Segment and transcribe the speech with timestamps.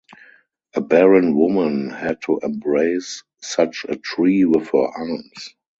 [0.73, 5.53] A barren woman had to embrace such a tree with her arms.